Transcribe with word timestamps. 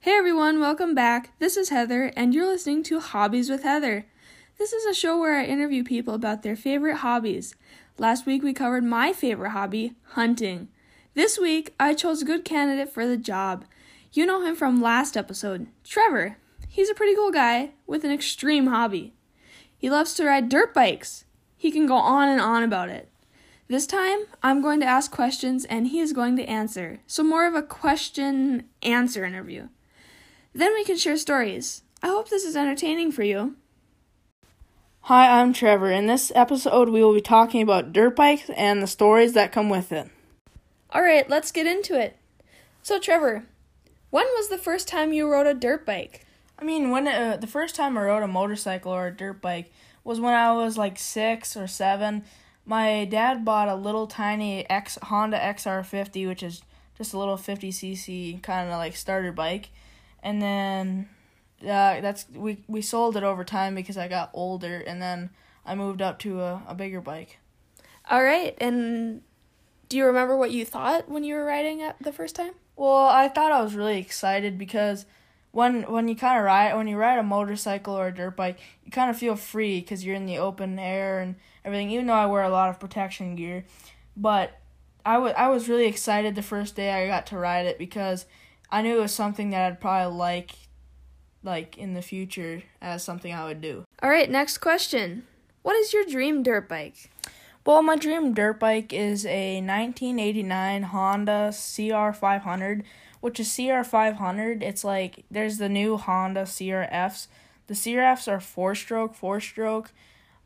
Hey 0.00 0.12
everyone, 0.12 0.60
welcome 0.60 0.94
back. 0.94 1.36
This 1.40 1.56
is 1.56 1.70
Heather, 1.70 2.12
and 2.14 2.32
you're 2.32 2.46
listening 2.46 2.84
to 2.84 3.00
Hobbies 3.00 3.50
with 3.50 3.64
Heather. 3.64 4.06
This 4.56 4.72
is 4.72 4.86
a 4.86 4.94
show 4.94 5.18
where 5.18 5.36
I 5.36 5.44
interview 5.44 5.82
people 5.82 6.14
about 6.14 6.44
their 6.44 6.54
favorite 6.54 6.98
hobbies. 6.98 7.56
Last 7.98 8.24
week 8.24 8.44
we 8.44 8.52
covered 8.52 8.84
my 8.84 9.12
favorite 9.12 9.50
hobby, 9.50 9.94
hunting. 10.10 10.68
This 11.14 11.36
week 11.36 11.74
I 11.80 11.94
chose 11.94 12.22
a 12.22 12.24
good 12.24 12.44
candidate 12.44 12.92
for 12.92 13.08
the 13.08 13.16
job. 13.16 13.64
You 14.12 14.24
know 14.24 14.46
him 14.46 14.54
from 14.54 14.80
last 14.80 15.16
episode, 15.16 15.66
Trevor. 15.82 16.36
He's 16.68 16.88
a 16.88 16.94
pretty 16.94 17.16
cool 17.16 17.32
guy 17.32 17.72
with 17.84 18.04
an 18.04 18.12
extreme 18.12 18.68
hobby. 18.68 19.14
He 19.76 19.90
loves 19.90 20.14
to 20.14 20.26
ride 20.26 20.48
dirt 20.48 20.72
bikes. 20.72 21.24
He 21.56 21.72
can 21.72 21.86
go 21.86 21.96
on 21.96 22.28
and 22.28 22.40
on 22.40 22.62
about 22.62 22.88
it. 22.88 23.08
This 23.66 23.86
time, 23.86 24.20
I'm 24.44 24.62
going 24.62 24.78
to 24.78 24.86
ask 24.86 25.10
questions 25.10 25.64
and 25.64 25.88
he 25.88 25.98
is 25.98 26.12
going 26.12 26.36
to 26.36 26.44
answer. 26.44 27.00
So, 27.08 27.24
more 27.24 27.48
of 27.48 27.56
a 27.56 27.62
question 27.62 28.68
answer 28.80 29.24
interview. 29.24 29.68
Then 30.54 30.74
we 30.74 30.84
can 30.84 30.96
share 30.96 31.16
stories. 31.16 31.82
I 32.02 32.08
hope 32.08 32.28
this 32.28 32.44
is 32.44 32.56
entertaining 32.56 33.12
for 33.12 33.22
you. 33.22 33.56
Hi, 35.02 35.40
I'm 35.40 35.52
Trevor. 35.52 35.90
In 35.90 36.06
this 36.06 36.30
episode, 36.34 36.88
we 36.88 37.02
will 37.02 37.14
be 37.14 37.20
talking 37.20 37.62
about 37.62 37.92
dirt 37.92 38.16
bikes 38.16 38.50
and 38.50 38.82
the 38.82 38.86
stories 38.86 39.32
that 39.34 39.52
come 39.52 39.68
with 39.68 39.92
it. 39.92 40.10
Alright, 40.94 41.28
let's 41.28 41.52
get 41.52 41.66
into 41.66 41.98
it. 41.98 42.16
So, 42.82 42.98
Trevor, 42.98 43.44
when 44.10 44.26
was 44.36 44.48
the 44.48 44.58
first 44.58 44.88
time 44.88 45.12
you 45.12 45.30
rode 45.30 45.46
a 45.46 45.54
dirt 45.54 45.84
bike? 45.84 46.26
I 46.58 46.64
mean, 46.64 46.90
when 46.90 47.06
uh, 47.06 47.36
the 47.36 47.46
first 47.46 47.74
time 47.74 47.96
I 47.96 48.02
rode 48.02 48.22
a 48.22 48.28
motorcycle 48.28 48.92
or 48.92 49.06
a 49.06 49.16
dirt 49.16 49.40
bike 49.40 49.72
was 50.04 50.20
when 50.20 50.34
I 50.34 50.52
was 50.52 50.76
like 50.76 50.98
six 50.98 51.56
or 51.56 51.66
seven 51.66 52.24
my 52.68 53.06
dad 53.06 53.46
bought 53.46 53.68
a 53.68 53.74
little 53.74 54.06
tiny 54.06 54.68
X 54.68 54.98
Honda 55.04 55.38
XR50, 55.38 56.28
which 56.28 56.42
is 56.42 56.60
just 56.98 57.14
a 57.14 57.18
little 57.18 57.38
50cc 57.38 58.42
kind 58.42 58.68
of 58.68 58.76
like 58.76 58.94
starter 58.94 59.32
bike, 59.32 59.70
and 60.22 60.40
then 60.42 61.08
uh, 61.62 62.00
that's 62.00 62.26
we 62.34 62.58
we 62.66 62.82
sold 62.82 63.16
it 63.16 63.22
over 63.22 63.44
time 63.44 63.74
because 63.74 63.96
I 63.96 64.08
got 64.08 64.30
older, 64.32 64.82
and 64.86 65.00
then 65.00 65.30
I 65.64 65.74
moved 65.74 66.02
up 66.02 66.18
to 66.20 66.40
a, 66.40 66.62
a 66.68 66.74
bigger 66.74 67.00
bike. 67.00 67.38
All 68.10 68.22
right, 68.22 68.56
and 68.60 69.22
do 69.88 69.96
you 69.96 70.06
remember 70.06 70.36
what 70.36 70.50
you 70.50 70.64
thought 70.64 71.08
when 71.08 71.24
you 71.24 71.34
were 71.34 71.44
riding 71.44 71.80
it 71.80 71.96
the 72.00 72.12
first 72.12 72.36
time? 72.36 72.52
Well, 72.76 73.06
I 73.06 73.28
thought 73.28 73.52
I 73.52 73.62
was 73.62 73.74
really 73.74 73.98
excited 73.98 74.56
because 74.56 75.04
when 75.50 75.82
when 75.82 76.08
you 76.08 76.14
kind 76.14 76.38
of 76.38 76.44
ride 76.44 76.74
when 76.76 76.86
you 76.86 76.96
ride 76.96 77.18
a 77.18 77.22
motorcycle 77.22 77.94
or 77.94 78.08
a 78.08 78.14
dirt 78.14 78.36
bike, 78.36 78.58
you 78.84 78.92
kind 78.92 79.10
of 79.10 79.16
feel 79.16 79.34
free 79.36 79.80
because 79.80 80.04
you're 80.04 80.14
in 80.14 80.26
the 80.26 80.38
open 80.38 80.78
air 80.78 81.20
and 81.20 81.36
everything. 81.64 81.90
Even 81.90 82.06
though 82.06 82.14
I 82.14 82.26
wear 82.26 82.42
a 82.42 82.50
lot 82.50 82.70
of 82.70 82.78
protection 82.78 83.34
gear, 83.34 83.64
but 84.16 84.58
I 85.04 85.18
was 85.18 85.32
I 85.36 85.48
was 85.48 85.68
really 85.68 85.86
excited 85.86 86.34
the 86.34 86.42
first 86.42 86.76
day 86.76 86.92
I 86.92 87.06
got 87.06 87.26
to 87.28 87.38
ride 87.38 87.66
it 87.66 87.78
because 87.78 88.26
I 88.70 88.82
knew 88.82 88.98
it 88.98 89.02
was 89.02 89.14
something 89.14 89.50
that 89.50 89.66
I'd 89.66 89.80
probably 89.80 90.16
like 90.16 90.52
like 91.42 91.78
in 91.78 91.94
the 91.94 92.02
future 92.02 92.62
as 92.82 93.04
something 93.04 93.32
I 93.32 93.46
would 93.46 93.60
do. 93.60 93.84
All 94.02 94.10
right, 94.10 94.30
next 94.30 94.58
question. 94.58 95.24
What 95.62 95.76
is 95.76 95.92
your 95.92 96.04
dream 96.04 96.42
dirt 96.42 96.68
bike? 96.68 97.10
Well, 97.64 97.82
my 97.82 97.96
dream 97.96 98.34
dirt 98.34 98.58
bike 98.58 98.92
is 98.92 99.26
a 99.26 99.56
1989 99.60 100.84
Honda 100.84 101.50
CR500, 101.52 102.82
which 103.20 103.40
is 103.40 103.48
CR500. 103.48 104.62
It's 104.62 104.84
like 104.84 105.24
there's 105.30 105.58
the 105.58 105.68
new 105.68 105.96
Honda 105.96 106.42
CRFs. 106.42 107.28
The 107.66 107.74
CRFs 107.74 108.28
are 108.28 108.40
four 108.40 108.74
stroke, 108.74 109.14
four 109.14 109.40
stroke, 109.40 109.92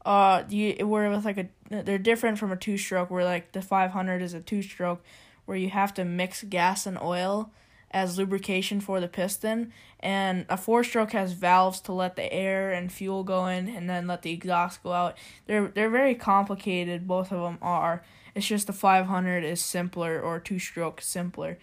uh 0.05 0.43
you 0.49 0.87
where 0.87 1.09
with 1.11 1.25
like 1.25 1.39
a 1.39 1.49
they're 1.71 1.99
different 1.99 2.39
from 2.39 2.51
a 2.51 2.57
two 2.57 2.77
stroke 2.77 3.11
where 3.11 3.25
like 3.25 3.53
the 3.53 3.63
500 3.63 4.21
is 4.21 4.35
a 4.35 4.41
two 4.41 4.61
stroke 4.61 5.01
where 5.45 5.57
you 5.57 5.71
have 5.71 5.95
to 5.95 6.05
mix 6.05 6.43
gas 6.43 6.87
and 6.87 6.99
oil 7.01 7.53
as 7.93 8.19
lubrication 8.19 8.81
for 8.81 9.01
the 9.01 9.09
piston 9.09 9.73
and 10.03 10.45
a 10.49 10.57
four 10.57 10.83
stroke 10.83 11.13
has 11.13 11.33
valves 11.33 11.81
to 11.83 11.93
let 11.93 12.17
the 12.17 12.33
air 12.33 12.73
and 12.73 12.93
fuel 12.93 13.23
go 13.23 13.47
in 13.47 13.69
and 13.69 13.89
then 13.89 14.07
let 14.09 14.23
the 14.23 14.33
exhaust 14.33 14.83
go 14.83 14.93
out. 14.93 15.17
They're 15.47 15.69
they're 15.69 15.91
very 15.91 16.15
complicated 16.15 17.07
both 17.07 17.31
of 17.31 17.41
them 17.41 17.59
are. 17.63 18.05
It's 18.35 18.47
just 18.47 18.67
the 18.67 18.73
500 18.73 19.45
is 19.45 19.61
simpler 19.61 20.21
or 20.21 20.41
two 20.41 20.59
stroke 20.59 21.01
simpler. 21.01 21.59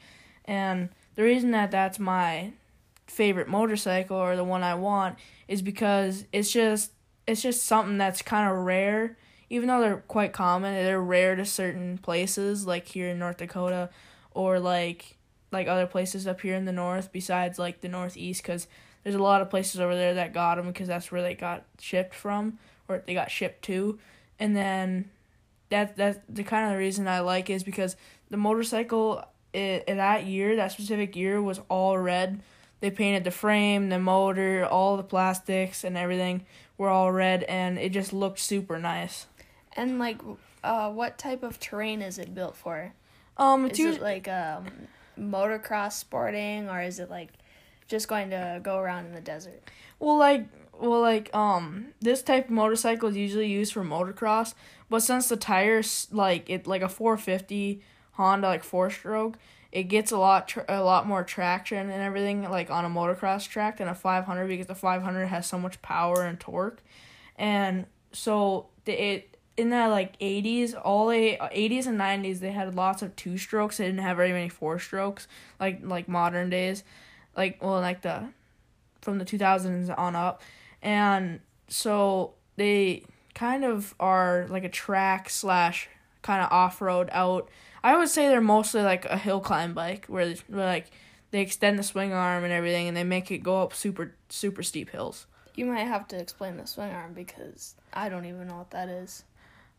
And 0.46 0.90
the 1.16 1.24
reason 1.24 1.52
that 1.52 1.72
that's 1.72 2.00
my 2.00 2.54
favorite 3.08 3.48
motorcycle 3.48 4.18
or 4.18 4.36
the 4.36 4.44
one 4.44 4.64
I 4.64 4.76
want 4.76 5.18
is 5.48 5.62
because 5.62 6.26
it's 6.32 6.52
just 6.52 6.92
it's 7.28 7.42
just 7.42 7.66
something 7.66 7.98
that's 7.98 8.22
kind 8.22 8.50
of 8.50 8.58
rare. 8.58 9.18
Even 9.50 9.68
though 9.68 9.82
they're 9.82 10.04
quite 10.08 10.32
common, 10.32 10.74
they're 10.74 11.02
rare 11.02 11.36
to 11.36 11.44
certain 11.44 11.98
places, 11.98 12.66
like 12.66 12.88
here 12.88 13.10
in 13.10 13.20
North 13.20 13.38
Dakota, 13.38 13.90
or 14.32 14.60
like 14.60 15.18
like 15.52 15.68
other 15.68 15.88
places 15.88 16.28
up 16.28 16.42
here 16.42 16.56
in 16.56 16.66
the 16.66 16.72
north. 16.72 17.12
Besides 17.12 17.60
like 17.60 17.82
the 17.82 17.90
northeast, 17.90 18.42
because 18.44 18.68
there's 19.04 19.16
a 19.16 19.24
lot 19.24 19.42
of 19.42 19.50
places 19.50 19.80
over 19.80 19.96
there 19.96 20.16
that 20.16 20.34
got 20.34 20.56
them 20.56 20.68
because 20.68 20.88
that's 20.88 21.12
where 21.12 21.22
they 21.22 21.36
got 21.36 21.66
shipped 21.80 22.14
from, 22.14 22.60
or 22.88 23.04
they 23.06 23.14
got 23.14 23.32
shipped 23.32 23.64
to, 23.64 24.00
and 24.40 24.56
then 24.56 25.10
that 25.70 25.96
that 25.98 26.24
the 26.34 26.44
kind 26.44 26.66
of 26.66 26.72
the 26.72 26.78
reason 26.78 27.08
I 27.08 27.20
like 27.20 27.50
is 27.50 27.64
because 27.64 27.96
the 28.30 28.38
motorcycle 28.38 29.24
it, 29.54 29.88
that 29.88 30.26
year, 30.26 30.56
that 30.56 30.72
specific 30.72 31.16
year, 31.16 31.42
was 31.42 31.60
all 31.70 31.98
red. 31.98 32.42
They 32.82 32.92
painted 32.92 33.24
the 33.24 33.32
frame, 33.32 33.90
the 33.90 34.00
motor, 34.00 34.66
all 34.66 34.96
the 34.96 35.04
plastics, 35.04 35.84
and 35.84 35.98
everything 35.98 36.46
were 36.78 36.90
all 36.90 37.12
red, 37.12 37.44
and 37.44 37.78
it 37.78 37.92
just 37.92 38.14
looked 38.14 38.40
super 38.40 38.80
nice. 38.80 39.28
And 39.74 40.00
like, 40.00 40.22
uh, 40.64 40.90
what 40.92 41.18
type 41.18 41.44
of 41.44 41.60
terrain 41.60 42.02
is 42.02 42.18
it 42.18 42.34
built 42.34 42.56
for? 42.56 42.94
Um, 43.38 43.70
is 43.70 43.80
it 43.80 44.02
like 44.02 44.28
um, 44.28 44.66
motocross 45.20 45.94
sporting, 45.94 46.70
or 46.70 46.82
is 46.82 47.00
it 47.00 47.10
like 47.10 47.30
just 47.88 48.08
going 48.08 48.30
to 48.30 48.60
go 48.64 48.78
around 48.78 49.06
in 49.06 49.14
the 49.14 49.22
desert? 49.22 49.62
Well, 50.00 50.18
like, 50.18 50.48
well, 50.80 51.02
like, 51.02 51.34
um, 51.36 51.88
this 52.00 52.22
type 52.22 52.46
of 52.46 52.52
motorcycle 52.52 53.10
is 53.10 53.18
usually 53.18 53.48
used 53.48 53.74
for 53.74 53.84
motocross, 53.84 54.54
but 54.90 55.02
since 55.02 55.28
the 55.28 55.36
tires, 55.36 56.08
like, 56.12 56.50
it 56.50 56.68
like 56.68 56.82
a 56.82 56.90
four 56.90 57.18
fifty 57.18 57.82
Honda, 58.14 58.48
like 58.48 58.64
four 58.64 58.90
stroke, 58.90 59.38
it 59.72 59.84
gets 59.84 60.12
a 60.12 60.18
lot 60.18 60.48
tra- 60.48 60.66
a 60.68 60.84
lot 60.84 61.08
more 61.08 61.24
traction 61.24 61.90
and 61.90 62.02
everything 62.02 62.44
like 62.50 62.70
on 62.70 62.86
a 62.86 62.90
motocross 62.90 63.48
track 63.48 63.78
than 63.78 63.88
a 63.88 63.96
500 63.96 64.48
because 64.48 64.68
the 64.68 64.76
500 64.76 65.28
has 65.28 65.48
so 65.48 65.60
much 65.60 65.82
power 65.82 66.26
and 66.26 66.40
torque 66.40 66.82
and 67.38 67.86
so 68.12 68.68
it 68.86 69.38
in 69.60 69.70
the 69.70 69.90
like 69.90 70.18
80s 70.20 70.74
all 70.82 71.10
the 71.10 71.38
80s 71.38 71.86
and 71.86 72.00
90s 72.00 72.40
they 72.40 72.52
had 72.52 72.76
lots 72.76 73.02
of 73.02 73.16
two 73.16 73.38
strokes 73.38 73.78
they 73.78 73.86
didn't 73.86 74.00
have 74.00 74.16
very 74.16 74.32
many 74.32 74.48
four 74.48 74.80
strokes 74.80 75.28
like 75.60 75.80
like 75.84 76.08
modern 76.08 76.50
days 76.50 76.84
like 77.36 77.62
well 77.62 77.82
like 77.82 78.02
the 78.02 78.30
from 79.02 79.18
the 79.18 79.26
2000s 79.26 79.94
on 79.98 80.16
up 80.16 80.42
and 80.82 81.42
so 81.68 82.34
they 82.56 83.04
kind 83.36 83.66
of 83.66 83.94
are 84.00 84.48
like 84.50 84.64
a 84.64 84.70
track 84.70 85.30
slash 85.30 85.90
kind 86.22 86.42
of 86.42 86.52
off-road 86.52 87.10
out 87.12 87.50
I 87.84 87.98
would 87.98 88.10
say 88.10 88.28
they're 88.28 88.42
mostly 88.42 88.82
like 88.82 89.06
a 89.06 89.18
hill 89.18 89.40
climb 89.40 89.74
bike 89.74 90.06
where, 90.08 90.36
where 90.48 90.66
like 90.66 90.92
they 91.32 91.42
extend 91.42 91.78
the 91.78 91.84
swing 91.84 92.14
arm 92.14 92.44
and 92.44 92.54
everything 92.54 92.88
and 92.88 92.96
they 92.96 93.04
make 93.04 93.32
it 93.32 93.40
go 93.40 93.62
up 93.62 93.74
super 93.74 94.16
super 94.30 94.64
steep 94.64 94.90
hills. 94.90 95.28
You 95.56 95.66
might 95.66 95.86
have 95.86 96.08
to 96.10 96.18
explain 96.18 96.58
the 96.58 96.66
swing 96.66 96.92
arm 96.92 97.14
because 97.14 97.76
I 97.94 98.10
don't 98.10 98.26
even 98.26 98.48
know 98.48 98.58
what 98.58 98.72
that 98.72 98.90
is. 98.90 99.24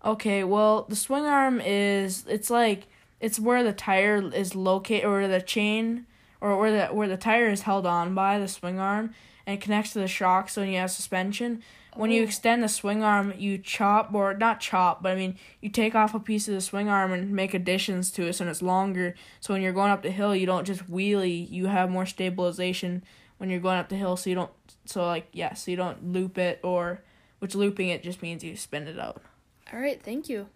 Okay, 0.05 0.45
well, 0.45 0.87
the 0.89 0.97
swing 0.97 1.25
arm 1.25 1.61
is 1.61 2.25
it's 2.29 2.51
like 2.51 2.89
it's 3.21 3.39
where 3.39 3.63
the 3.63 3.73
tire 3.73 4.33
is 4.33 4.55
located 4.55 5.05
or 5.05 5.29
the 5.29 5.41
chain 5.41 6.07
or 6.41 6.57
where 6.59 6.73
the 6.73 6.95
where 6.95 7.09
the 7.09 7.17
tire 7.17 7.49
is 7.49 7.63
held 7.63 7.87
on 7.87 8.15
by 8.15 8.39
the 8.39 8.49
swing 8.49 8.79
arm 8.79 9.15
and 9.47 9.61
connects 9.61 9.93
to 9.93 9.99
the 9.99 10.09
shocks 10.09 10.57
when 10.57 10.69
you 10.69 10.79
have 10.79 10.91
suspension 10.91 11.63
when 11.97 12.11
you 12.11 12.21
oh. 12.21 12.25
extend 12.25 12.63
the 12.63 12.69
swing 12.69 13.03
arm, 13.03 13.35
you 13.37 13.59
chop 13.59 14.15
or 14.15 14.35
not 14.35 14.61
chop, 14.61 15.03
but 15.03 15.13
I 15.13 15.15
mean 15.17 15.37
you 15.61 15.71
take 15.71 15.95
off 15.95 16.15
a 16.15 16.21
piece 16.21 16.47
of 16.49 16.55
the 16.55 16.61
swing 16.61 16.89
arm 16.89 17.13
and 17.13 17.33
make 17.33 17.55
additions 17.55 18.11
to 18.13 18.27
it 18.27 18.35
so 18.35 18.47
it's 18.47 18.63
longer. 18.63 19.15
So 19.41 19.55
when 19.55 19.63
you're 19.63 19.73
going 19.73 19.91
up 19.91 20.03
the 20.03 20.11
hill, 20.11 20.35
you 20.35 20.47
don't 20.47 20.67
just 20.67 20.91
wheelie. 20.91 21.51
You 21.51 21.67
have 21.67 21.91
more 21.91 22.07
stabilization 22.07 23.03
when 23.39 23.51
you're 23.51 23.61
going 23.61 23.79
up 23.79 23.89
the 23.89 23.97
hill. 23.97 24.17
So 24.17 24.31
you 24.31 24.37
don't. 24.37 24.51
So 24.85 25.05
like 25.05 25.29
yeah, 25.33 25.55
so 25.55 25.71
you 25.71 25.77
don't 25.77 26.13
loop 26.13 26.39
it 26.39 26.61
or 26.63 27.03
which 27.41 27.55
looping 27.55 27.89
it 27.89 28.03
just 28.03 28.23
means 28.23 28.45
you 28.45 28.57
spin 28.57 28.87
it 28.87 28.99
out. 28.99 29.23
All 29.73 29.81
right, 29.81 30.03
thank 30.03 30.29
you. 30.29 30.49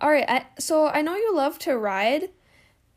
All 0.00 0.10
right, 0.10 0.28
I, 0.28 0.46
so 0.58 0.88
I 0.88 1.02
know 1.02 1.16
you 1.16 1.34
love 1.34 1.58
to 1.60 1.76
ride, 1.76 2.30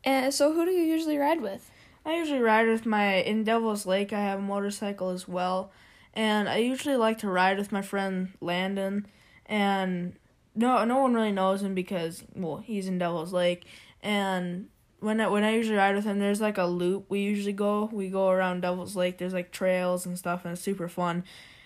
and 0.04 0.32
so 0.32 0.52
who 0.52 0.64
do 0.64 0.72
you 0.72 0.82
usually 0.82 1.16
ride 1.16 1.40
with? 1.40 1.70
I 2.04 2.16
usually 2.16 2.40
ride 2.40 2.68
with 2.68 2.86
my 2.86 3.14
in 3.14 3.44
Devil's 3.44 3.86
Lake. 3.86 4.12
I 4.12 4.20
have 4.20 4.38
a 4.38 4.42
motorcycle 4.42 5.10
as 5.10 5.26
well 5.26 5.72
and 6.16 6.48
I 6.48 6.56
usually 6.56 6.96
like 6.96 7.18
to 7.18 7.28
ride 7.28 7.58
with 7.58 7.70
my 7.70 7.82
friend 7.82 8.32
Landon, 8.40 9.06
and 9.44 10.14
no 10.54 10.82
no 10.84 10.98
one 11.02 11.14
really 11.14 11.30
knows 11.30 11.62
him 11.62 11.74
because 11.74 12.24
well 12.34 12.56
he's 12.56 12.88
in 12.88 12.98
Devil's 12.98 13.34
Lake, 13.34 13.66
and 14.02 14.68
when 15.00 15.20
I, 15.20 15.28
when 15.28 15.44
I 15.44 15.54
usually 15.54 15.76
ride 15.76 15.94
with 15.94 16.06
him, 16.06 16.18
there's 16.18 16.40
like 16.40 16.56
a 16.56 16.64
loop 16.64 17.04
we 17.10 17.20
usually 17.20 17.52
go. 17.52 17.90
We 17.92 18.08
go 18.08 18.30
around 18.30 18.62
Devil's 18.62 18.96
Lake. 18.96 19.18
There's 19.18 19.34
like 19.34 19.52
trails 19.52 20.06
and 20.06 20.18
stuff, 20.18 20.44
and 20.44 20.52
it's 20.52 20.62
super 20.62 20.88
fun. 20.88 21.24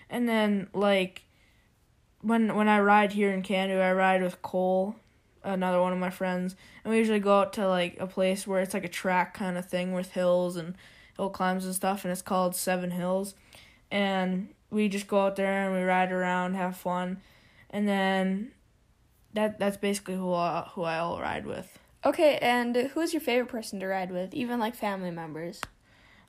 And 0.09 0.27
then 0.27 0.67
like 0.73 1.23
when 2.21 2.55
when 2.55 2.67
I 2.67 2.79
ride 2.79 3.13
here 3.13 3.31
in 3.31 3.43
Cando, 3.43 3.81
I 3.81 3.91
ride 3.93 4.21
with 4.21 4.41
Cole, 4.41 4.95
another 5.43 5.81
one 5.81 5.93
of 5.93 5.99
my 5.99 6.09
friends, 6.09 6.55
and 6.83 6.91
we 6.91 6.97
usually 6.97 7.19
go 7.19 7.39
out 7.39 7.53
to 7.53 7.67
like 7.67 7.97
a 7.99 8.07
place 8.07 8.45
where 8.45 8.61
it's 8.61 8.73
like 8.73 8.85
a 8.85 8.89
track 8.89 9.33
kind 9.33 9.57
of 9.57 9.65
thing 9.67 9.93
with 9.93 10.11
hills 10.11 10.55
and 10.55 10.75
hill 11.17 11.29
climbs 11.29 11.65
and 11.65 11.75
stuff, 11.75 12.03
and 12.03 12.11
it's 12.11 12.21
called 12.21 12.55
Seven 12.55 12.91
Hills. 12.91 13.35
And 13.89 14.49
we 14.69 14.87
just 14.87 15.07
go 15.07 15.25
out 15.25 15.35
there 15.35 15.65
and 15.65 15.73
we 15.75 15.81
ride 15.81 16.11
around, 16.11 16.55
have 16.55 16.77
fun, 16.77 17.19
and 17.69 17.87
then 17.87 18.51
that 19.33 19.59
that's 19.59 19.77
basically 19.77 20.15
who 20.15 20.33
I, 20.33 20.69
who 20.73 20.83
I'll 20.83 21.19
ride 21.19 21.45
with. 21.45 21.79
Okay, 22.03 22.37
and 22.41 22.75
who's 22.75 23.13
your 23.13 23.21
favorite 23.21 23.49
person 23.49 23.79
to 23.79 23.87
ride 23.87 24.11
with? 24.11 24.33
Even 24.33 24.59
like 24.59 24.75
family 24.75 25.11
members. 25.11 25.61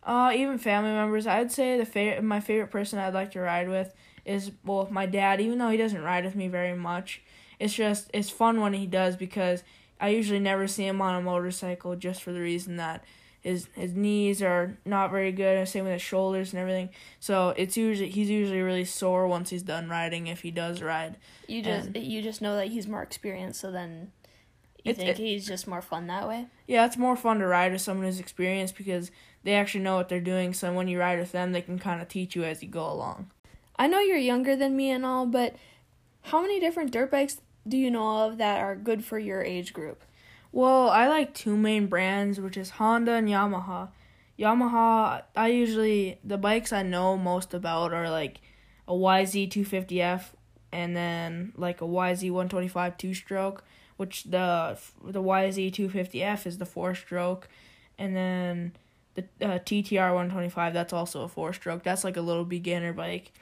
Uh, 0.02 0.32
even 0.34 0.58
family 0.58 0.90
members. 0.90 1.26
I'd 1.26 1.52
say 1.52 1.78
the 1.78 1.86
favorite, 1.86 2.22
my 2.24 2.40
favorite 2.40 2.70
person 2.70 2.98
I'd 2.98 3.14
like 3.14 3.30
to 3.32 3.40
ride 3.40 3.68
with 3.68 3.94
is 4.24 4.52
well, 4.64 4.88
my 4.90 5.06
dad. 5.06 5.40
Even 5.40 5.58
though 5.58 5.70
he 5.70 5.76
doesn't 5.76 6.02
ride 6.02 6.24
with 6.24 6.34
me 6.34 6.48
very 6.48 6.74
much, 6.74 7.22
it's 7.58 7.74
just 7.74 8.10
it's 8.12 8.30
fun 8.30 8.60
when 8.60 8.74
he 8.74 8.86
does 8.86 9.16
because 9.16 9.62
I 10.00 10.08
usually 10.08 10.40
never 10.40 10.66
see 10.66 10.86
him 10.86 11.00
on 11.00 11.14
a 11.14 11.22
motorcycle 11.22 11.96
just 11.96 12.22
for 12.22 12.32
the 12.32 12.40
reason 12.40 12.76
that 12.76 13.04
his 13.40 13.69
his 13.74 13.94
knees 13.94 14.40
are 14.40 14.78
not 14.84 15.10
very 15.10 15.32
good. 15.32 15.66
Same 15.69 15.84
with 15.84 15.94
his 15.94 16.02
shoulders 16.02 16.52
and 16.52 16.60
everything. 16.60 16.90
So 17.20 17.50
it's 17.56 17.76
usually 17.76 18.10
he's 18.10 18.30
usually 18.30 18.62
really 18.62 18.84
sore 18.84 19.26
once 19.26 19.50
he's 19.50 19.62
done 19.62 19.88
riding 19.88 20.28
if 20.28 20.42
he 20.42 20.50
does 20.50 20.80
ride. 20.80 21.16
You 21.46 21.62
just 21.62 21.88
and, 21.88 21.96
you 21.96 22.22
just 22.22 22.40
know 22.40 22.56
that 22.56 22.68
he's 22.68 22.86
more 22.86 23.02
experienced, 23.02 23.60
so 23.60 23.70
then 23.72 24.12
you 24.84 24.92
it, 24.92 24.96
think 24.96 25.10
it, 25.10 25.18
he's 25.18 25.46
just 25.46 25.66
more 25.66 25.82
fun 25.82 26.06
that 26.06 26.28
way. 26.28 26.46
Yeah, 26.66 26.86
it's 26.86 26.96
more 26.96 27.16
fun 27.16 27.40
to 27.40 27.46
ride 27.46 27.72
with 27.72 27.80
someone 27.80 28.06
who's 28.06 28.20
experienced 28.20 28.76
because 28.76 29.10
they 29.42 29.54
actually 29.54 29.84
know 29.84 29.96
what 29.96 30.08
they're 30.08 30.20
doing. 30.20 30.54
So 30.54 30.72
when 30.72 30.88
you 30.88 31.00
ride 31.00 31.18
with 31.18 31.32
them, 31.32 31.52
they 31.52 31.62
can 31.62 31.78
kind 31.78 32.00
of 32.00 32.08
teach 32.08 32.36
you 32.36 32.44
as 32.44 32.62
you 32.62 32.68
go 32.68 32.90
along. 32.90 33.30
I 33.76 33.86
know 33.86 34.00
you're 34.00 34.16
younger 34.16 34.56
than 34.56 34.76
me 34.76 34.90
and 34.90 35.04
all, 35.04 35.26
but 35.26 35.56
how 36.22 36.40
many 36.40 36.60
different 36.60 36.90
dirt 36.90 37.10
bikes 37.10 37.40
do 37.66 37.76
you 37.76 37.90
know 37.90 38.26
of 38.26 38.38
that 38.38 38.60
are 38.60 38.76
good 38.76 39.04
for 39.04 39.19
your 39.19 39.42
age 39.42 39.72
group? 39.72 40.02
Well, 40.52 40.90
I 40.90 41.08
like 41.08 41.34
two 41.34 41.56
main 41.56 41.86
brands, 41.86 42.38
which 42.40 42.56
is 42.56 42.70
Honda 42.70 43.12
and 43.12 43.28
Yamaha. 43.28 43.88
Yamaha, 44.38 45.22
I 45.34 45.48
usually 45.48 46.19
the 46.24 46.38
bikes 46.38 46.72
I 46.72 46.82
know 46.82 47.16
most 47.16 47.54
about 47.54 47.92
are 47.92 48.10
like 48.10 48.40
a 48.88 48.92
YZ250F 48.92 50.25
and 50.72 50.96
then 50.96 51.52
like 51.56 51.80
a 51.80 51.86
YZ125 51.86 52.98
two-stroke, 52.98 53.64
which 53.96 54.25
the 54.25 54.78
the 55.04 55.22
YZ250F 55.22 56.46
is 56.46 56.58
the 56.58 56.66
four-stroke, 56.66 57.48
and 57.98 58.16
then 58.16 58.72
the 59.14 59.23
uh, 59.41 59.59
TTR 59.59 60.09
125 60.09 60.75
that's 60.75 60.93
also 60.93 61.23
a 61.23 61.29
four 61.29 61.53
stroke. 61.53 61.82
That's 61.82 62.05
like 62.05 62.17
a 62.17 62.23
little 62.23 62.44
beginner 62.44 62.93
bike. 62.93 63.32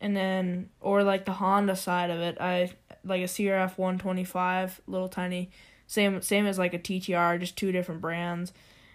And 0.00 0.16
then 0.16 0.70
or 0.80 1.02
like 1.02 1.24
the 1.24 1.32
Honda 1.32 1.76
side 1.76 2.10
of 2.10 2.20
it, 2.20 2.36
I 2.40 2.72
like 3.04 3.22
a 3.22 3.24
CRF 3.24 3.78
125, 3.78 4.82
little 4.86 5.08
tiny 5.08 5.50
same 5.86 6.20
same 6.22 6.46
as 6.46 6.58
like 6.58 6.74
a 6.74 6.78
TTR, 6.78 7.40
just 7.40 7.56
two 7.56 7.72
different 7.72 8.00
brands. 8.00 8.52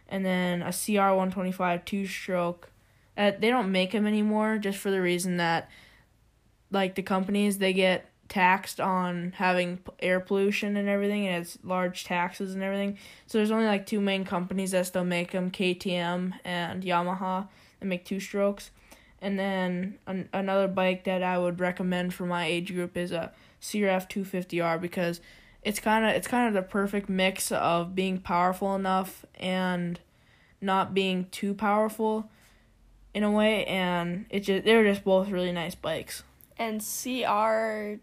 And 0.08 0.26
then 0.26 0.62
a 0.62 0.72
CR 0.72 1.16
125 1.16 1.86
two 1.86 2.06
stroke. 2.06 2.70
Uh, 3.18 3.32
they 3.38 3.50
don't 3.50 3.72
make 3.72 3.92
them 3.92 4.08
anymore 4.08 4.58
just 4.58 4.78
for 4.78 4.92
the 4.92 5.02
reason 5.02 5.38
that 5.38 5.70
like 6.72 6.96
the 6.96 7.02
companies 7.02 7.58
they 7.58 7.74
get 7.74 8.11
taxed 8.32 8.80
on 8.80 9.34
having 9.36 9.80
air 10.00 10.22
pollution 10.22 10.78
and 10.78 10.88
everything, 10.88 11.28
and 11.28 11.42
it's 11.42 11.58
large 11.66 12.06
taxes 12.06 12.54
and 12.54 12.64
everything. 12.64 12.98
So 13.28 13.38
there's 13.38 13.52
only 13.52 13.66
like 13.66 13.86
two 13.86 14.00
main 14.00 14.24
companies 14.24 14.72
that 14.72 14.88
still 14.88 15.04
make 15.04 15.32
them: 15.32 15.52
KTM 15.52 16.34
and 16.46 16.82
Yamaha, 16.82 17.50
that 17.80 17.86
make 17.86 18.06
two 18.06 18.22
strokes. 18.22 18.72
And 19.22 19.38
then 19.38 20.00
an- 20.08 20.30
another 20.32 20.70
bike 20.70 21.04
that 21.04 21.22
I 21.22 21.38
would 21.38 21.60
recommend 21.60 22.14
for 22.14 22.26
my 22.26 22.46
age 22.46 22.74
group 22.74 22.96
is 22.96 23.12
a 23.12 23.34
CRF 23.62 24.10
250R 24.10 24.80
because 24.80 25.20
it's 25.62 25.82
kind 25.82 26.06
of 26.06 26.12
it's 26.12 26.28
kind 26.28 26.48
of 26.48 26.54
the 26.54 26.68
perfect 26.68 27.10
mix 27.10 27.52
of 27.52 27.94
being 27.94 28.18
powerful 28.18 28.74
enough 28.76 29.26
and 29.36 30.00
not 30.62 30.94
being 30.94 31.28
too 31.32 31.54
powerful 31.54 32.30
in 33.14 33.24
a 33.24 33.32
way 33.32 33.66
and 33.66 34.26
it 34.30 34.40
just 34.40 34.64
they're 34.64 34.86
just 34.86 35.04
both 35.04 35.30
really 35.30 35.52
nice 35.52 35.76
bikes. 35.76 36.24
And 36.58 36.80
CR 36.80 38.00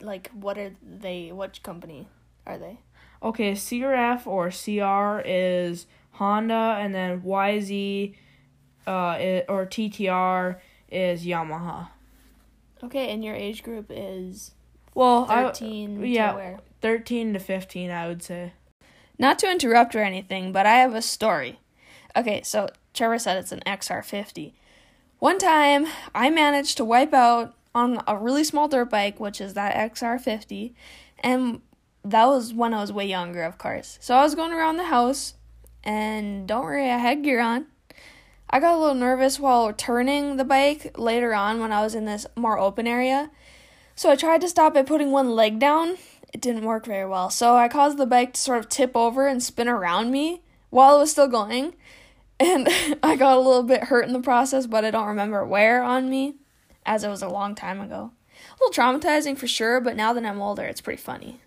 like 0.00 0.30
what 0.32 0.58
are 0.58 0.72
they 0.82 1.32
what 1.32 1.62
company 1.62 2.08
are 2.46 2.58
they? 2.58 2.80
Okay 3.22 3.52
crf 3.52 4.26
or 4.26 4.50
cr 4.50 5.22
is 5.26 5.86
honda 6.12 6.76
and 6.80 6.94
then 6.94 7.20
yz 7.20 8.14
uh, 8.86 9.16
it, 9.20 9.46
or 9.48 9.66
ttr 9.66 10.56
is 10.90 11.24
yamaha. 11.24 11.88
Okay 12.82 13.10
and 13.12 13.24
your 13.24 13.34
age 13.34 13.62
group 13.62 13.86
is 13.90 14.52
well 14.94 15.26
13 15.26 16.02
I, 16.02 16.06
yeah 16.06 16.32
to 16.32 16.58
13 16.80 17.34
to 17.34 17.38
15 17.38 17.90
i 17.90 18.08
would 18.08 18.22
say. 18.22 18.52
Not 19.18 19.38
to 19.40 19.50
interrupt 19.50 19.94
or 19.94 20.02
anything 20.02 20.52
but 20.52 20.66
i 20.66 20.76
have 20.76 20.94
a 20.94 21.02
story. 21.02 21.60
Okay 22.16 22.42
so 22.42 22.68
trevor 22.94 23.18
said 23.18 23.36
it's 23.36 23.52
an 23.52 23.62
xr50 23.66 24.52
one 25.18 25.38
time 25.38 25.86
i 26.14 26.28
managed 26.28 26.76
to 26.76 26.84
wipe 26.84 27.14
out 27.14 27.54
on 27.74 28.02
a 28.06 28.16
really 28.16 28.44
small 28.44 28.68
dirt 28.68 28.90
bike, 28.90 29.20
which 29.20 29.40
is 29.40 29.54
that 29.54 29.92
XR50, 29.92 30.72
and 31.20 31.60
that 32.04 32.26
was 32.26 32.52
when 32.52 32.74
I 32.74 32.80
was 32.80 32.92
way 32.92 33.06
younger, 33.06 33.42
of 33.42 33.58
course. 33.58 33.98
So 34.00 34.14
I 34.14 34.22
was 34.22 34.34
going 34.34 34.52
around 34.52 34.76
the 34.76 34.84
house, 34.84 35.34
and 35.84 36.46
don't 36.46 36.64
worry, 36.64 36.90
I 36.90 36.98
had 36.98 37.22
gear 37.22 37.40
on. 37.40 37.66
I 38.48 38.58
got 38.58 38.74
a 38.74 38.80
little 38.80 38.96
nervous 38.96 39.38
while 39.38 39.72
turning 39.72 40.36
the 40.36 40.44
bike 40.44 40.98
later 40.98 41.32
on 41.32 41.60
when 41.60 41.72
I 41.72 41.82
was 41.82 41.94
in 41.94 42.04
this 42.04 42.26
more 42.34 42.58
open 42.58 42.86
area. 42.86 43.30
So 43.94 44.10
I 44.10 44.16
tried 44.16 44.40
to 44.40 44.48
stop 44.48 44.74
by 44.74 44.82
putting 44.82 45.12
one 45.12 45.30
leg 45.30 45.60
down. 45.60 45.96
It 46.32 46.40
didn't 46.40 46.64
work 46.64 46.86
very 46.86 47.06
well. 47.06 47.30
So 47.30 47.54
I 47.54 47.68
caused 47.68 47.96
the 47.96 48.06
bike 48.06 48.32
to 48.32 48.40
sort 48.40 48.58
of 48.58 48.68
tip 48.68 48.96
over 48.96 49.28
and 49.28 49.42
spin 49.42 49.68
around 49.68 50.10
me 50.10 50.42
while 50.70 50.96
it 50.96 51.00
was 51.00 51.12
still 51.12 51.28
going. 51.28 51.74
And 52.40 52.68
I 53.02 53.14
got 53.14 53.36
a 53.36 53.40
little 53.40 53.62
bit 53.62 53.84
hurt 53.84 54.06
in 54.06 54.12
the 54.12 54.20
process, 54.20 54.66
but 54.66 54.84
I 54.84 54.90
don't 54.90 55.06
remember 55.06 55.44
where 55.44 55.82
on 55.82 56.10
me 56.10 56.36
as 56.90 57.04
it 57.04 57.08
was 57.08 57.22
a 57.22 57.28
long 57.28 57.54
time 57.54 57.80
ago. 57.80 58.10
A 58.50 58.64
little 58.64 58.74
traumatizing 58.74 59.38
for 59.38 59.46
sure, 59.46 59.80
but 59.80 59.94
now 59.94 60.12
that 60.12 60.26
I'm 60.26 60.42
older, 60.42 60.64
it's 60.64 60.80
pretty 60.80 61.00
funny. 61.00 61.40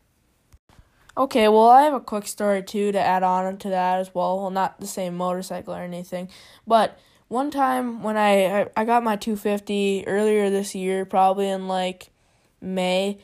Okay, 1.17 1.49
well, 1.49 1.67
I 1.67 1.81
have 1.81 1.93
a 1.93 1.99
quick 1.99 2.27
story 2.27 2.63
too 2.63 2.93
to 2.93 2.99
add 2.99 3.23
on 3.23 3.57
to 3.57 3.69
that 3.69 3.99
as 3.99 4.15
well. 4.15 4.39
Well, 4.39 4.51
not 4.51 4.79
the 4.79 4.87
same 4.87 5.17
motorcycle 5.17 5.75
or 5.75 5.81
anything, 5.81 6.29
but 6.65 6.97
one 7.27 7.51
time 7.51 8.01
when 8.03 8.15
I 8.15 8.61
I, 8.61 8.67
I 8.77 8.85
got 8.85 9.03
my 9.03 9.17
250 9.17 10.07
earlier 10.07 10.49
this 10.49 10.73
year, 10.73 11.03
probably 11.03 11.49
in 11.49 11.67
like 11.67 12.09
May, 12.61 13.19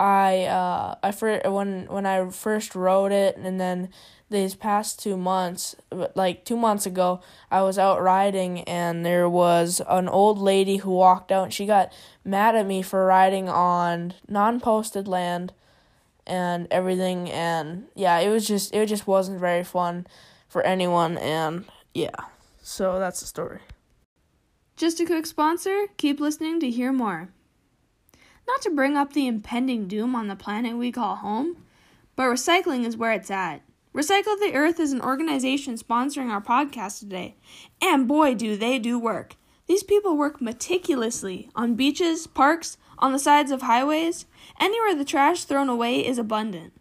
I 0.00 0.44
uh 0.44 0.94
I 1.02 1.12
first 1.12 1.46
when 1.46 1.84
when 1.86 2.06
I 2.06 2.30
first 2.30 2.74
wrote 2.74 3.12
it 3.12 3.36
and 3.36 3.60
then 3.60 3.90
these 4.30 4.54
past 4.54 5.02
two 5.02 5.16
months, 5.16 5.76
like 6.14 6.44
two 6.44 6.56
months 6.56 6.86
ago, 6.86 7.20
I 7.50 7.62
was 7.62 7.78
out 7.78 8.00
riding 8.00 8.60
and 8.62 9.04
there 9.04 9.28
was 9.28 9.82
an 9.88 10.08
old 10.08 10.38
lady 10.38 10.78
who 10.78 10.90
walked 10.92 11.30
out 11.30 11.44
and 11.44 11.52
she 11.52 11.66
got 11.66 11.92
mad 12.24 12.54
at 12.54 12.66
me 12.66 12.80
for 12.80 13.04
riding 13.04 13.48
on 13.50 14.14
non 14.26 14.58
posted 14.60 15.06
land 15.06 15.52
and 16.26 16.66
everything 16.70 17.30
and 17.30 17.88
yeah, 17.94 18.20
it 18.20 18.30
was 18.30 18.46
just 18.46 18.74
it 18.74 18.86
just 18.86 19.06
wasn't 19.06 19.38
very 19.38 19.64
fun 19.64 20.06
for 20.48 20.62
anyone 20.62 21.18
and 21.18 21.66
yeah. 21.92 22.24
So 22.62 22.98
that's 22.98 23.20
the 23.20 23.26
story. 23.26 23.60
Just 24.76 24.98
a 25.00 25.04
quick 25.04 25.26
sponsor, 25.26 25.88
keep 25.98 26.20
listening 26.20 26.58
to 26.60 26.70
hear 26.70 26.90
more. 26.90 27.28
Not 28.50 28.62
to 28.62 28.70
bring 28.70 28.96
up 28.96 29.12
the 29.12 29.28
impending 29.28 29.86
doom 29.86 30.16
on 30.16 30.26
the 30.26 30.34
planet 30.34 30.76
we 30.76 30.90
call 30.90 31.14
home, 31.14 31.58
but 32.16 32.24
recycling 32.24 32.84
is 32.84 32.96
where 32.96 33.12
it's 33.12 33.30
at. 33.30 33.62
Recycle 33.94 34.36
the 34.40 34.54
Earth 34.54 34.80
is 34.80 34.90
an 34.90 35.00
organization 35.00 35.76
sponsoring 35.76 36.30
our 36.30 36.40
podcast 36.40 36.98
today, 36.98 37.36
and 37.80 38.08
boy, 38.08 38.34
do 38.34 38.56
they 38.56 38.80
do 38.80 38.98
work. 38.98 39.36
These 39.68 39.84
people 39.84 40.16
work 40.16 40.40
meticulously 40.40 41.48
on 41.54 41.76
beaches, 41.76 42.26
parks, 42.26 42.76
on 42.98 43.12
the 43.12 43.20
sides 43.20 43.52
of 43.52 43.62
highways, 43.62 44.26
anywhere 44.58 44.96
the 44.96 45.04
trash 45.04 45.44
thrown 45.44 45.68
away 45.68 46.04
is 46.04 46.18
abundant. 46.18 46.72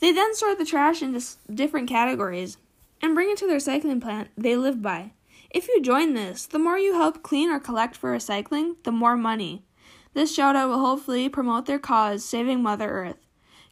They 0.00 0.10
then 0.10 0.34
sort 0.34 0.58
the 0.58 0.64
trash 0.64 1.00
into 1.00 1.24
different 1.48 1.88
categories 1.88 2.56
and 3.00 3.14
bring 3.14 3.30
it 3.30 3.38
to 3.38 3.46
the 3.46 3.54
recycling 3.54 4.02
plant 4.02 4.30
they 4.36 4.56
live 4.56 4.82
by. 4.82 5.12
If 5.48 5.68
you 5.68 5.80
join 5.80 6.14
this, 6.14 6.44
the 6.44 6.58
more 6.58 6.76
you 6.76 6.94
help 6.94 7.22
clean 7.22 7.50
or 7.50 7.60
collect 7.60 7.94
for 7.94 8.12
recycling, 8.12 8.74
the 8.82 8.90
more 8.90 9.16
money. 9.16 9.62
This 10.14 10.32
shout 10.32 10.54
out 10.54 10.68
will 10.68 10.78
hopefully 10.78 11.28
promote 11.28 11.66
their 11.66 11.80
cause, 11.80 12.24
saving 12.24 12.62
Mother 12.62 12.88
Earth. 12.88 13.16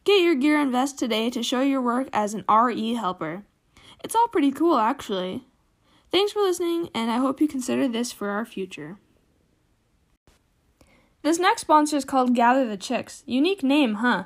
Get 0.03 0.21
your 0.21 0.35
gear 0.35 0.59
and 0.59 0.71
vest 0.71 0.99
today 0.99 1.29
to 1.29 1.41
show 1.41 1.61
your 1.61 1.81
work 1.81 2.09
as 2.11 2.33
an 2.33 2.43
RE 2.49 2.93
helper. 2.95 3.45
It's 4.03 4.13
all 4.13 4.27
pretty 4.27 4.51
cool, 4.51 4.77
actually. 4.77 5.45
Thanks 6.11 6.33
for 6.33 6.41
listening, 6.41 6.89
and 6.93 7.09
I 7.09 7.17
hope 7.17 7.39
you 7.39 7.47
consider 7.47 7.87
this 7.87 8.11
for 8.11 8.29
our 8.29 8.45
future. 8.45 8.97
This 11.21 11.39
next 11.39 11.61
sponsor 11.61 11.95
is 11.95 12.03
called 12.03 12.35
Gather 12.35 12.67
the 12.67 12.75
Chicks. 12.75 13.23
Unique 13.25 13.63
name, 13.63 13.95
huh? 13.95 14.25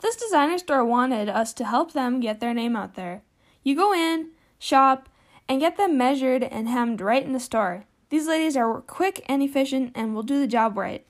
This 0.00 0.16
designer 0.16 0.58
store 0.58 0.84
wanted 0.84 1.30
us 1.30 1.54
to 1.54 1.64
help 1.64 1.94
them 1.94 2.20
get 2.20 2.40
their 2.40 2.52
name 2.52 2.76
out 2.76 2.94
there. 2.94 3.22
You 3.62 3.74
go 3.74 3.94
in, 3.94 4.32
shop, 4.58 5.08
and 5.48 5.60
get 5.60 5.78
them 5.78 5.96
measured 5.96 6.42
and 6.42 6.68
hemmed 6.68 7.00
right 7.00 7.24
in 7.24 7.32
the 7.32 7.40
store. 7.40 7.86
These 8.10 8.28
ladies 8.28 8.56
are 8.56 8.82
quick 8.82 9.24
and 9.26 9.42
efficient 9.42 9.92
and 9.94 10.14
will 10.14 10.22
do 10.22 10.38
the 10.38 10.46
job 10.46 10.76
right. 10.76 11.06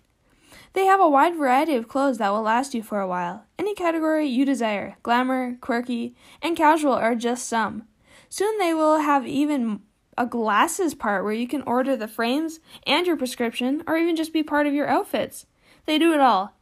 They 0.76 0.84
have 0.84 1.00
a 1.00 1.08
wide 1.08 1.36
variety 1.36 1.74
of 1.74 1.88
clothes 1.88 2.18
that 2.18 2.28
will 2.28 2.42
last 2.42 2.74
you 2.74 2.82
for 2.82 3.00
a 3.00 3.08
while. 3.08 3.46
Any 3.58 3.74
category 3.74 4.26
you 4.26 4.44
desire 4.44 4.98
glamour, 5.02 5.56
quirky, 5.62 6.14
and 6.42 6.54
casual 6.54 6.92
are 6.92 7.14
just 7.14 7.48
some. 7.48 7.84
Soon 8.28 8.58
they 8.58 8.74
will 8.74 8.98
have 8.98 9.26
even 9.26 9.80
a 10.18 10.26
glasses 10.26 10.94
part 10.94 11.24
where 11.24 11.32
you 11.32 11.48
can 11.48 11.62
order 11.62 11.96
the 11.96 12.06
frames 12.06 12.60
and 12.86 13.06
your 13.06 13.16
prescription, 13.16 13.84
or 13.86 13.96
even 13.96 14.16
just 14.16 14.34
be 14.34 14.42
part 14.42 14.66
of 14.66 14.74
your 14.74 14.86
outfits. 14.86 15.46
They 15.86 15.98
do 15.98 16.12
it 16.12 16.20
all. 16.20 16.52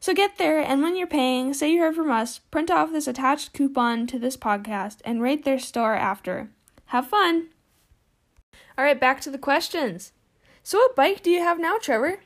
So 0.00 0.14
get 0.14 0.38
there, 0.38 0.60
and 0.60 0.82
when 0.82 0.96
you're 0.96 1.06
paying, 1.06 1.52
say 1.52 1.70
you 1.70 1.82
heard 1.82 1.94
from 1.94 2.10
us, 2.10 2.38
print 2.38 2.70
off 2.70 2.90
this 2.90 3.06
attached 3.06 3.52
coupon 3.52 4.06
to 4.06 4.18
this 4.18 4.38
podcast 4.38 5.02
and 5.04 5.20
rate 5.20 5.44
their 5.44 5.58
store 5.58 5.94
after. 5.94 6.48
Have 6.86 7.08
fun! 7.08 7.48
All 8.78 8.84
right, 8.86 8.98
back 8.98 9.20
to 9.20 9.30
the 9.30 9.36
questions. 9.36 10.12
So, 10.62 10.78
what 10.78 10.96
bike 10.96 11.22
do 11.22 11.30
you 11.30 11.40
have 11.40 11.60
now, 11.60 11.76
Trevor? 11.76 12.20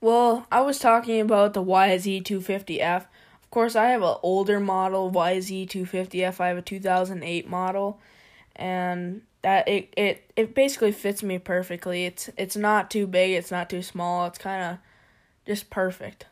Well, 0.00 0.46
I 0.52 0.60
was 0.60 0.78
talking 0.78 1.20
about 1.20 1.54
the 1.54 1.64
YZ250F. 1.64 3.06
Of 3.42 3.50
course, 3.50 3.76
I 3.76 3.86
have 3.86 4.02
an 4.02 4.16
older 4.22 4.60
model 4.60 5.10
YZ250F. 5.10 6.40
I 6.40 6.48
have 6.48 6.58
a 6.58 6.62
2008 6.62 7.48
model, 7.48 8.00
and 8.56 9.22
that 9.42 9.68
it 9.68 9.92
it 9.96 10.30
it 10.36 10.54
basically 10.54 10.92
fits 10.92 11.22
me 11.22 11.38
perfectly. 11.38 12.06
It's 12.06 12.30
it's 12.36 12.56
not 12.56 12.90
too 12.90 13.06
big, 13.06 13.32
it's 13.32 13.50
not 13.50 13.70
too 13.70 13.82
small. 13.82 14.26
It's 14.26 14.38
kind 14.38 14.62
of 14.62 14.78
just 15.46 15.70
perfect. 15.70 16.26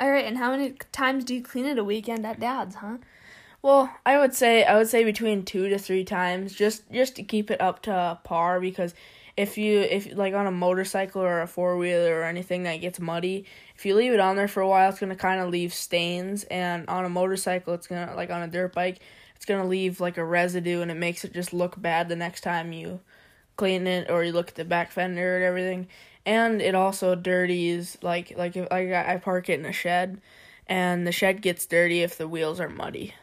All 0.00 0.10
right, 0.10 0.24
and 0.24 0.38
how 0.38 0.50
many 0.50 0.74
times 0.92 1.24
do 1.24 1.34
you 1.34 1.42
clean 1.42 1.66
it 1.66 1.78
a 1.78 1.84
weekend 1.84 2.24
at 2.24 2.40
Dad's, 2.40 2.76
huh? 2.76 2.98
Well, 3.62 3.92
I 4.06 4.18
would 4.18 4.34
say 4.34 4.64
I 4.64 4.76
would 4.76 4.88
say 4.88 5.04
between 5.04 5.44
two 5.44 5.68
to 5.68 5.78
three 5.78 6.04
times, 6.04 6.54
just 6.54 6.90
just 6.92 7.16
to 7.16 7.22
keep 7.22 7.50
it 7.50 7.60
up 7.60 7.82
to 7.82 8.18
par. 8.24 8.60
Because 8.60 8.94
if 9.38 9.56
you 9.56 9.78
if 9.78 10.16
like 10.16 10.34
on 10.34 10.48
a 10.48 10.50
motorcycle 10.50 11.22
or 11.22 11.42
a 11.42 11.46
four 11.46 11.78
wheeler 11.78 12.18
or 12.18 12.24
anything 12.24 12.64
that 12.64 12.78
gets 12.78 12.98
muddy, 12.98 13.44
if 13.76 13.86
you 13.86 13.94
leave 13.94 14.12
it 14.12 14.18
on 14.18 14.34
there 14.34 14.48
for 14.48 14.60
a 14.60 14.68
while, 14.68 14.90
it's 14.90 14.98
gonna 14.98 15.14
kind 15.14 15.40
of 15.40 15.48
leave 15.48 15.72
stains. 15.72 16.42
And 16.44 16.88
on 16.88 17.04
a 17.04 17.08
motorcycle, 17.08 17.72
it's 17.72 17.86
gonna 17.86 18.14
like 18.16 18.30
on 18.30 18.42
a 18.42 18.48
dirt 18.48 18.74
bike, 18.74 18.98
it's 19.36 19.44
gonna 19.44 19.68
leave 19.68 20.00
like 20.00 20.18
a 20.18 20.24
residue, 20.24 20.80
and 20.80 20.90
it 20.90 20.96
makes 20.96 21.24
it 21.24 21.32
just 21.32 21.52
look 21.52 21.80
bad 21.80 22.08
the 22.08 22.16
next 22.16 22.40
time 22.40 22.72
you 22.72 22.98
clean 23.56 23.86
it 23.86 24.10
or 24.10 24.24
you 24.24 24.32
look 24.32 24.48
at 24.48 24.54
the 24.56 24.64
back 24.64 24.90
fender 24.90 25.36
and 25.36 25.44
everything. 25.44 25.86
And 26.26 26.60
it 26.60 26.74
also 26.74 27.14
dirties 27.14 27.96
like 28.02 28.36
like 28.36 28.56
if 28.56 28.68
like 28.72 28.90
I 28.92 29.18
park 29.18 29.48
it 29.48 29.60
in 29.60 29.66
a 29.66 29.72
shed, 29.72 30.20
and 30.66 31.06
the 31.06 31.12
shed 31.12 31.42
gets 31.42 31.64
dirty 31.64 32.02
if 32.02 32.18
the 32.18 32.26
wheels 32.26 32.58
are 32.58 32.68
muddy. 32.68 33.14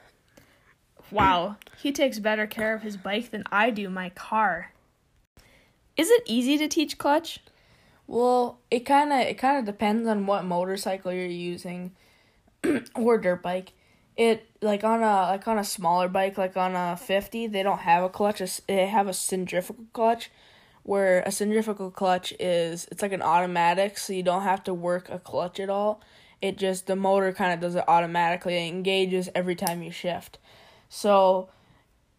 Wow, 1.11 1.57
he 1.77 1.91
takes 1.91 2.19
better 2.19 2.47
care 2.47 2.73
of 2.73 2.83
his 2.83 2.95
bike 2.95 3.31
than 3.31 3.43
I 3.51 3.69
do 3.69 3.89
my 3.89 4.11
car. 4.11 4.71
Is 5.97 6.09
it 6.09 6.23
easy 6.25 6.57
to 6.57 6.67
teach 6.67 6.97
clutch? 6.97 7.39
Well, 8.07 8.59
it 8.69 8.81
kind 8.81 9.11
of 9.11 9.19
it 9.19 9.37
kind 9.37 9.57
of 9.57 9.65
depends 9.65 10.07
on 10.07 10.25
what 10.25 10.45
motorcycle 10.45 11.11
you're 11.11 11.25
using 11.25 11.91
or 12.95 13.17
dirt 13.17 13.41
bike. 13.41 13.73
It 14.17 14.47
like 14.61 14.83
on 14.83 15.01
a 15.01 15.21
like 15.23 15.47
on 15.47 15.57
a 15.57 15.63
smaller 15.63 16.07
bike 16.07 16.37
like 16.37 16.55
on 16.55 16.75
a 16.75 16.97
50, 16.97 17.47
they 17.47 17.63
don't 17.63 17.79
have 17.79 18.03
a 18.03 18.09
clutch. 18.09 18.41
They 18.67 18.87
have 18.87 19.07
a 19.07 19.13
centrifugal 19.13 19.85
clutch 19.93 20.29
where 20.83 21.21
a 21.25 21.31
centrifugal 21.31 21.89
clutch 21.89 22.31
is 22.39 22.87
it's 22.91 23.01
like 23.01 23.11
an 23.11 23.23
automatic 23.23 23.97
so 23.97 24.13
you 24.13 24.21
don't 24.21 24.43
have 24.43 24.63
to 24.65 24.73
work 24.73 25.09
a 25.09 25.17
clutch 25.17 25.59
at 25.59 25.69
all. 25.69 26.01
It 26.41 26.57
just 26.57 26.85
the 26.85 26.95
motor 26.95 27.33
kind 27.33 27.53
of 27.53 27.59
does 27.59 27.75
it 27.75 27.83
automatically. 27.87 28.55
It 28.55 28.67
engages 28.67 29.29
every 29.33 29.55
time 29.55 29.81
you 29.81 29.91
shift. 29.91 30.37
So 30.89 31.49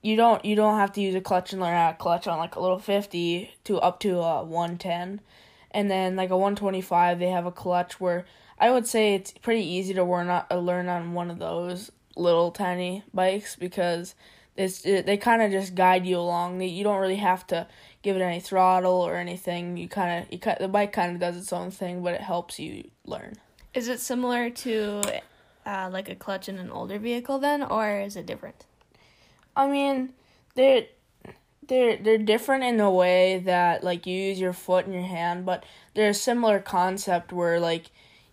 you 0.06 0.16
don't 0.16 0.44
you 0.44 0.54
don't 0.54 0.78
have 0.78 0.92
to 0.92 1.00
use 1.00 1.14
a 1.14 1.20
clutch 1.20 1.52
and 1.52 1.60
learn 1.60 1.74
how 1.74 1.90
to 1.90 1.96
clutch 1.96 2.26
on 2.26 2.38
like 2.38 2.54
a 2.54 2.60
little 2.60 2.78
50 2.78 3.50
to 3.64 3.78
up 3.78 3.98
to 4.00 4.20
a 4.20 4.44
110 4.44 5.20
and 5.72 5.90
then 5.90 6.14
like 6.14 6.30
a 6.30 6.36
125 6.36 7.18
they 7.18 7.28
have 7.28 7.44
a 7.44 7.52
clutch 7.52 8.00
where 8.00 8.24
i 8.58 8.70
would 8.70 8.86
say 8.86 9.14
it's 9.14 9.32
pretty 9.32 9.64
easy 9.66 9.92
to 9.94 10.04
learn 10.04 10.28
on, 10.28 10.44
uh, 10.50 10.56
learn 10.56 10.88
on 10.88 11.12
one 11.12 11.30
of 11.30 11.38
those 11.38 11.90
little 12.16 12.50
tiny 12.50 13.02
bikes 13.12 13.56
because 13.56 14.14
it's 14.56 14.86
it, 14.86 15.06
they 15.06 15.16
kind 15.16 15.42
of 15.42 15.50
just 15.50 15.74
guide 15.74 16.06
you 16.06 16.18
along. 16.18 16.60
You 16.62 16.82
don't 16.82 17.00
really 17.00 17.16
have 17.16 17.46
to 17.48 17.66
give 18.02 18.16
it 18.16 18.22
any 18.22 18.40
throttle 18.40 18.94
or 18.94 19.16
anything. 19.16 19.76
You 19.76 19.86
kind 19.86 20.24
of 20.24 20.32
you 20.32 20.40
the 20.58 20.68
bike 20.68 20.92
kind 20.92 21.12
of 21.12 21.20
does 21.20 21.36
its 21.36 21.52
own 21.52 21.70
thing 21.70 22.02
but 22.02 22.14
it 22.14 22.22
helps 22.22 22.58
you 22.58 22.90
learn. 23.04 23.34
Is 23.74 23.88
it 23.88 24.00
similar 24.00 24.48
to 24.48 25.02
uh, 25.66 25.90
like 25.92 26.08
a 26.08 26.14
clutch 26.14 26.48
in 26.48 26.58
an 26.58 26.70
older 26.70 26.98
vehicle 26.98 27.38
then, 27.38 27.62
or 27.62 28.00
is 28.00 28.16
it 28.16 28.24
different? 28.24 28.64
I 29.56 29.66
mean, 29.68 30.12
they're 30.54 30.86
they're 31.66 31.96
they're 31.96 32.18
different 32.18 32.64
in 32.64 32.78
a 32.78 32.90
way 32.90 33.38
that 33.40 33.82
like 33.82 34.06
you 34.06 34.14
use 34.14 34.38
your 34.38 34.52
foot 34.52 34.84
and 34.84 34.94
your 34.94 35.02
hand, 35.02 35.46
but 35.46 35.64
they're 35.94 36.10
a 36.10 36.14
similar 36.14 36.60
concept 36.60 37.32
where 37.32 37.58
like 37.58 37.86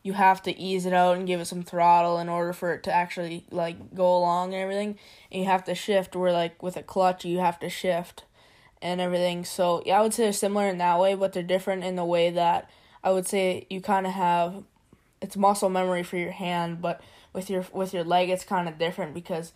you 0.03 0.13
have 0.13 0.43
to 0.43 0.57
ease 0.59 0.85
it 0.85 0.93
out 0.93 1.15
and 1.15 1.25
give 1.25 1.39
it 1.39 1.45
some 1.45 1.63
throttle 1.63 2.19
in 2.19 2.27
order 2.27 2.51
for 2.51 2.73
it 2.73 2.83
to 2.83 2.91
actually 2.93 3.45
like 3.49 3.95
go 3.95 4.15
along 4.17 4.53
and 4.53 4.61
everything. 4.61 4.99
And 5.31 5.41
you 5.41 5.47
have 5.47 5.63
to 5.65 5.75
shift 5.75 6.15
where 6.15 6.33
like 6.33 6.61
with 6.61 6.75
a 6.75 6.83
clutch 6.83 7.23
you 7.25 7.39
have 7.39 7.59
to 7.59 7.69
shift 7.69 8.25
and 8.81 8.99
everything. 8.99 9.45
So 9.45 9.81
yeah, 9.85 9.99
I 9.99 10.01
would 10.03 10.13
say 10.13 10.23
they're 10.23 10.33
similar 10.33 10.67
in 10.67 10.77
that 10.79 10.99
way, 10.99 11.15
but 11.15 11.31
they're 11.31 11.41
different 11.41 11.85
in 11.85 11.95
the 11.95 12.05
way 12.05 12.29
that 12.31 12.69
I 13.03 13.11
would 13.11 13.25
say 13.25 13.65
you 13.69 13.79
kind 13.81 14.05
of 14.05 14.13
have 14.13 14.63
it's 15.21 15.37
muscle 15.37 15.69
memory 15.69 16.03
for 16.03 16.17
your 16.17 16.31
hand, 16.31 16.81
but 16.81 17.01
with 17.31 17.49
your 17.49 17.65
with 17.71 17.93
your 17.93 18.03
leg 18.03 18.29
it's 18.29 18.43
kind 18.43 18.67
of 18.67 18.77
different 18.77 19.13
because 19.13 19.53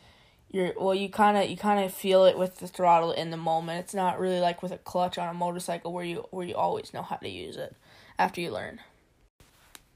you're 0.52 0.74
well 0.78 0.96
you 0.96 1.10
kind 1.10 1.38
of 1.38 1.50
you 1.50 1.58
kind 1.58 1.84
of 1.84 1.94
feel 1.94 2.26
it 2.26 2.38
with 2.38 2.60
the 2.60 2.68
throttle 2.68 3.12
in 3.12 3.32
the 3.32 3.38
moment. 3.38 3.80
It's 3.80 3.94
not 3.94 4.20
really 4.20 4.40
like 4.40 4.64
with 4.64 4.72
a 4.72 4.78
clutch 4.78 5.18
on 5.18 5.28
a 5.28 5.34
motorcycle 5.34 5.92
where 5.92 6.06
you 6.06 6.26
where 6.32 6.46
you 6.46 6.56
always 6.56 6.94
know 6.94 7.02
how 7.02 7.18
to 7.18 7.30
use 7.30 7.58
it 7.58 7.76
after 8.18 8.42
you 8.42 8.52
learn. 8.52 8.80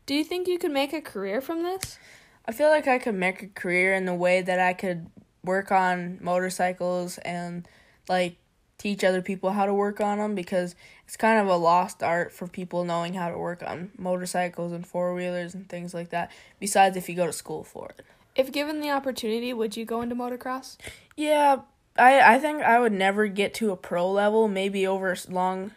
Do 0.05 0.15
you 0.15 0.23
think 0.23 0.47
you 0.47 0.59
could 0.59 0.71
make 0.71 0.93
a 0.93 1.01
career 1.01 1.41
from 1.41 1.63
this? 1.63 1.97
I 2.45 2.51
feel 2.51 2.69
like 2.69 2.87
I 2.87 2.99
could 2.99 3.15
make 3.15 3.43
a 3.43 3.47
career 3.47 3.93
in 3.93 4.05
the 4.05 4.13
way 4.13 4.41
that 4.41 4.59
I 4.59 4.73
could 4.73 5.07
work 5.43 5.71
on 5.71 6.17
motorcycles 6.21 7.17
and 7.19 7.67
like 8.09 8.37
teach 8.77 9.03
other 9.03 9.21
people 9.21 9.51
how 9.51 9.65
to 9.65 9.73
work 9.73 10.01
on 10.01 10.17
them 10.17 10.33
because 10.33 10.75
it's 11.05 11.15
kind 11.15 11.39
of 11.39 11.47
a 11.47 11.55
lost 11.55 12.01
art 12.01 12.33
for 12.33 12.47
people 12.47 12.83
knowing 12.83 13.13
how 13.13 13.29
to 13.29 13.37
work 13.37 13.63
on 13.63 13.91
motorcycles 13.97 14.71
and 14.71 14.87
four 14.87 15.13
wheelers 15.13 15.53
and 15.53 15.69
things 15.69 15.93
like 15.93 16.09
that. 16.09 16.31
Besides, 16.59 16.97
if 16.97 17.07
you 17.07 17.15
go 17.15 17.27
to 17.27 17.33
school 17.33 17.63
for 17.63 17.89
it. 17.89 18.03
If 18.35 18.51
given 18.51 18.81
the 18.81 18.91
opportunity, 18.91 19.53
would 19.53 19.75
you 19.75 19.85
go 19.85 20.01
into 20.01 20.15
motocross? 20.15 20.77
Yeah, 21.15 21.61
I 21.97 22.35
I 22.35 22.39
think 22.39 22.63
I 22.63 22.79
would 22.79 22.93
never 22.93 23.27
get 23.27 23.53
to 23.55 23.71
a 23.71 23.77
pro 23.77 24.09
level. 24.09 24.47
Maybe 24.47 24.87
over 24.87 25.15
long, 25.29 25.71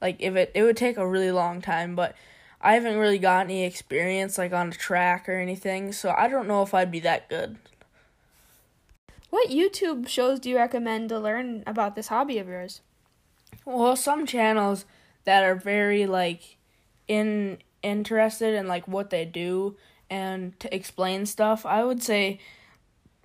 like 0.00 0.16
if 0.18 0.34
it 0.36 0.50
it 0.54 0.62
would 0.62 0.76
take 0.76 0.96
a 0.96 1.08
really 1.08 1.32
long 1.32 1.60
time, 1.60 1.94
but. 1.94 2.14
I 2.60 2.74
haven't 2.74 2.98
really 2.98 3.20
got 3.20 3.44
any 3.46 3.64
experience 3.64 4.36
like 4.36 4.52
on 4.52 4.70
a 4.70 4.72
track 4.72 5.28
or 5.28 5.38
anything, 5.38 5.92
so 5.92 6.12
I 6.18 6.26
don't 6.26 6.48
know 6.48 6.62
if 6.62 6.74
I'd 6.74 6.90
be 6.90 6.98
that 6.98 7.28
good. 7.28 7.56
What 9.30 9.50
YouTube 9.50 10.08
shows 10.08 10.40
do 10.40 10.50
you 10.50 10.56
recommend 10.56 11.08
to 11.10 11.20
learn 11.20 11.62
about 11.66 11.94
this 11.94 12.08
hobby 12.08 12.38
of 12.38 12.48
yours? 12.48 12.80
Well, 13.64 13.94
some 13.94 14.26
channels 14.26 14.86
that 15.24 15.44
are 15.44 15.54
very 15.54 16.06
like 16.06 16.56
in 17.06 17.58
interested 17.82 18.54
in 18.54 18.66
like 18.66 18.88
what 18.88 19.10
they 19.10 19.24
do 19.24 19.76
and 20.10 20.58
to 20.60 20.74
explain 20.74 21.26
stuff. 21.26 21.66
I 21.66 21.84
would 21.84 22.02
say 22.02 22.40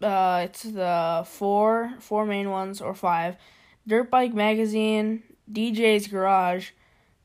uh 0.02 0.42
it's 0.46 0.63
the 0.63 1.24
four 1.25 1.94
four 2.00 2.25
main 2.25 2.50
ones 2.50 2.82
or 2.82 2.94
five. 2.94 3.38
Dirt 3.86 4.10
Bike 4.10 4.34
Magazine, 4.34 5.24
DJ's 5.52 6.08
Garage, 6.08 6.70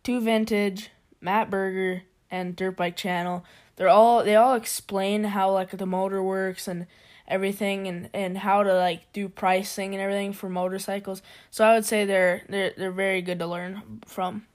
Two 0.02 0.20
Vintage, 0.20 0.90
Matt 1.20 1.50
Berger, 1.50 2.02
and 2.30 2.56
Dirt 2.56 2.76
Bike 2.76 2.96
Channel. 2.96 3.44
They're 3.76 3.88
all 3.88 4.24
they 4.24 4.34
all 4.34 4.54
explain 4.54 5.24
how 5.24 5.52
like 5.52 5.70
the 5.70 5.86
motor 5.86 6.22
works 6.22 6.66
and 6.66 6.86
everything 7.28 7.86
and, 7.86 8.08
and 8.12 8.38
how 8.38 8.62
to 8.62 8.74
like 8.74 9.12
do 9.12 9.28
pricing 9.28 9.94
and 9.94 10.02
everything 10.02 10.32
for 10.32 10.48
motorcycles. 10.48 11.22
So 11.50 11.64
I 11.64 11.74
would 11.74 11.84
say 11.84 12.04
they're 12.04 12.42
they're 12.48 12.72
they're 12.76 12.90
very 12.90 13.22
good 13.22 13.38
to 13.38 13.46
learn 13.46 14.00
from. 14.06 14.46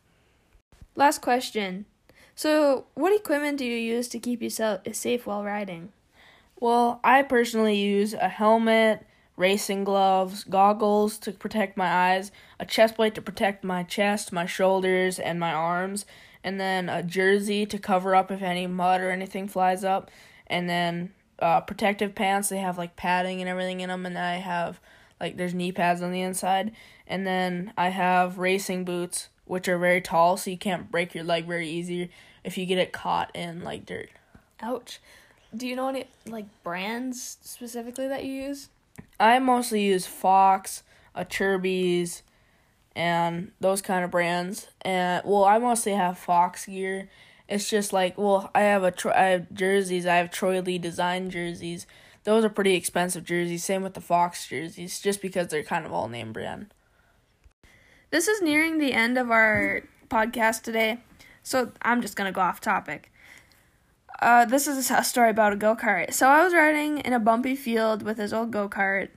Last 0.96 1.22
question. 1.22 1.86
So, 2.36 2.86
what 2.96 3.16
equipment 3.16 3.60
do 3.60 3.66
you 3.66 3.78
use 3.78 4.08
to 4.10 4.20
keep 4.20 4.42
yourself 4.42 4.82
safe 4.92 5.26
while 5.28 5.44
riding? 5.44 5.92
Well, 6.60 7.00
I 7.04 7.22
personally 7.24 7.76
use 7.76 8.14
a 8.14 8.30
helmet, 8.30 9.06
racing 9.36 9.84
gloves, 9.84 10.44
goggles 10.44 11.18
to 11.20 11.32
protect 11.32 11.78
my 11.78 11.88
eyes, 11.88 12.32
a 12.60 12.66
chest 12.66 12.96
plate 12.96 13.16
to 13.16 13.22
protect 13.22 13.64
my 13.64 13.84
chest, 13.84 14.32
my 14.32 14.46
shoulders, 14.46 15.20
and 15.20 15.40
my 15.40 15.54
arms, 15.54 16.06
and 16.44 16.60
then 16.60 16.90
a 16.90 17.04
jersey 17.04 17.66
to 17.66 17.78
cover 17.78 18.16
up 18.16 18.32
if 18.32 18.42
any 18.42 18.68
mud 18.68 19.02
or 19.02 19.12
anything 19.12 19.48
flies 19.48 19.84
up, 19.84 20.10
and 20.48 20.70
then 20.70 21.14
uh, 21.40 21.62
protective 21.62 22.16
pants. 22.16 22.50
They 22.50 22.60
have 22.60 22.78
like 22.78 22.96
padding 22.96 23.42
and 23.42 23.50
everything 23.50 23.82
in 23.82 23.90
them, 23.90 24.06
and 24.06 24.18
I 24.18 24.36
have 24.36 24.80
like 25.20 25.38
there's 25.38 25.54
knee 25.54 25.72
pads 25.72 26.02
on 26.02 26.12
the 26.12 26.22
inside, 26.22 26.72
and 27.08 27.28
then 27.28 27.74
I 27.78 27.90
have 27.90 28.38
racing 28.38 28.86
boots, 28.86 29.30
which 29.46 29.68
are 29.68 29.78
very 29.78 30.02
tall, 30.02 30.38
so 30.38 30.52
you 30.52 30.58
can't 30.58 30.92
break 30.92 31.14
your 31.14 31.24
leg 31.24 31.46
very 31.46 31.68
easy 31.68 32.10
if 32.44 32.58
you 32.58 32.66
get 32.66 32.78
it 32.78 32.92
caught 32.92 33.36
in 33.36 33.64
like 33.64 33.86
dirt. 33.86 34.10
Ouch. 34.62 35.00
Do 35.56 35.68
you 35.68 35.76
know 35.76 35.90
any 35.90 36.06
like 36.26 36.46
brands 36.64 37.38
specifically 37.42 38.08
that 38.08 38.24
you 38.24 38.34
use? 38.34 38.70
I 39.20 39.40
mostly 39.40 39.82
use 39.82 40.06
Fox, 40.06 40.84
a 41.14 41.26
Turbines, 41.26 42.24
and 42.96 43.52
those 43.60 43.82
kind 43.82 44.04
of 44.04 44.12
brands. 44.12 44.68
And 44.82 45.24
well, 45.26 45.44
I 45.46 45.58
mostly 45.58 45.94
have 45.94 46.18
Fox 46.18 46.66
gear 46.66 47.10
it's 47.48 47.70
just 47.70 47.94
like, 47.94 48.18
well, 48.18 48.50
I 48.56 48.62
have 48.62 48.84
a 48.84 48.92
Tro- 48.92 49.14
I 49.14 49.26
have 49.26 49.54
jerseys. 49.54 50.06
I 50.06 50.16
have 50.16 50.32
Troy 50.32 50.62
Lee 50.62 50.78
design 50.78 51.30
jerseys. 51.30 51.86
Those 52.24 52.46
are 52.46 52.50
pretty 52.50 52.76
expensive 52.76 53.26
jerseys. 53.26 53.64
Same 53.64 53.84
with 53.84 53.96
the 53.96 54.02
Fox 54.02 54.48
jerseys, 54.48 55.00
just 55.00 55.22
because 55.22 55.48
they're 55.48 55.64
kind 55.64 55.86
of 55.86 55.92
all 55.92 56.08
name 56.08 56.32
brand. 56.32 56.68
This 58.14 58.28
is 58.28 58.44
nearing 58.44 58.78
the 58.78 58.94
end 58.94 59.18
of 59.18 59.32
our 59.32 59.82
podcast 60.08 60.62
today, 60.62 61.00
so 61.42 61.72
I'm 61.82 62.00
just 62.00 62.16
gonna 62.16 62.32
go 62.32 62.42
off 62.42 62.62
topic. 62.62 63.12
Uh, 64.22 64.46
this 64.46 64.68
is 64.68 64.92
a 64.92 65.04
story 65.04 65.32
about 65.32 65.52
a 65.52 65.56
go 65.56 65.76
kart. 65.76 66.14
So 66.14 66.28
I 66.28 66.44
was 66.44 66.54
riding 66.54 67.00
in 67.00 67.12
a 67.14 67.20
bumpy 67.20 67.56
field 67.56 68.04
with 68.04 68.20
his 68.20 68.32
old 68.32 68.52
go 68.52 68.70
kart. 68.70 69.10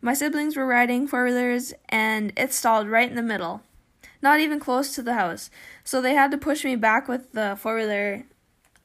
My 0.00 0.14
siblings 0.14 0.56
were 0.56 0.66
riding 0.66 1.08
four 1.08 1.24
wheelers, 1.24 1.74
and 1.88 2.32
it 2.36 2.52
stalled 2.52 2.88
right 2.88 3.10
in 3.10 3.16
the 3.16 3.22
middle, 3.22 3.62
not 4.22 4.38
even 4.38 4.60
close 4.60 4.94
to 4.94 5.02
the 5.02 5.14
house. 5.14 5.50
So 5.82 6.00
they 6.00 6.14
had 6.14 6.30
to 6.30 6.38
push 6.38 6.64
me 6.64 6.76
back 6.76 7.08
with 7.08 7.32
the 7.32 7.56
four 7.58 7.74
wheeler, 7.74 8.22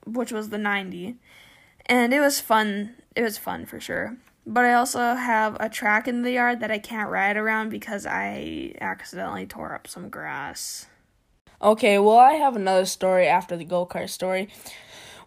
which 0.04 0.32
was 0.32 0.50
the 0.50 0.58
90. 0.58 1.16
And 1.86 2.12
it 2.12 2.22
was 2.22 2.40
fun. 2.40 2.96
It 3.16 3.22
was 3.22 3.38
fun 3.38 3.68
for 3.68 3.80
sure. 3.80 4.18
But 4.50 4.66
I 4.66 4.74
also 4.74 5.14
have 5.14 5.58
a 5.60 5.70
track 5.70 6.08
in 6.08 6.24
the 6.24 6.32
yard 6.32 6.60
that 6.62 6.72
I 6.72 6.80
can't 6.80 7.12
ride 7.12 7.38
around 7.38 7.70
because 7.70 8.08
I 8.08 8.74
accidentally 8.82 9.46
tore 9.46 9.76
up 9.76 9.86
some 9.86 10.10
grass. 10.10 10.88
Okay, 11.62 12.00
well, 12.00 12.18
I 12.18 12.32
have 12.34 12.56
another 12.56 12.86
story 12.86 13.28
after 13.28 13.56
the 13.56 13.64
go 13.64 13.86
kart 13.86 14.10
story. 14.10 14.50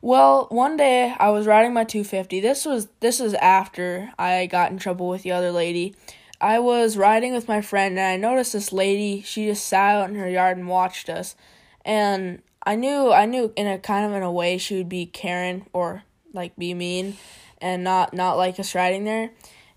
Well, 0.01 0.49
one 0.51 0.77
day 0.77 1.15
I 1.21 1.31
was 1.31 1.47
riding 1.47 1.73
my 1.73 1.85
250. 1.85 2.41
This 2.41 2.65
was 2.65 2.89
this 2.99 3.21
was 3.21 3.35
after 3.35 4.11
I 4.19 4.47
got 4.47 4.73
in 4.73 4.79
trouble 4.79 5.09
with 5.09 5.23
the 5.23 5.31
other 5.31 5.53
lady. 5.53 5.95
I 6.41 6.59
was 6.59 6.97
riding 6.97 7.33
with 7.33 7.47
my 7.47 7.61
friend 7.61 7.97
and 7.97 8.05
I 8.05 8.17
noticed 8.17 8.55
this 8.55 8.73
lady, 8.73 9.23
she 9.23 9.47
just 9.47 9.65
sat 9.65 9.95
out 9.95 10.11
in 10.11 10.17
her 10.17 10.29
yard 10.29 10.57
and 10.57 10.67
watched 10.67 11.09
us. 11.09 11.37
And 11.85 12.43
I 12.67 12.75
knew 12.75 13.13
I 13.13 13.27
knew 13.27 13.53
in 13.55 13.69
a 13.69 13.79
kind 13.79 14.05
of 14.05 14.17
in 14.17 14.25
a 14.25 14.33
way 14.33 14.59
she 14.59 14.75
would 14.79 14.89
be 14.89 15.07
Karen 15.07 15.65
or 15.73 16.03
like 16.33 16.57
be 16.57 16.75
mean 16.75 17.17
and 17.63 17.85
not 17.85 18.13
not 18.13 18.37
like 18.37 18.61
us 18.61 18.75
riding 18.75 19.05
there, 19.05 19.31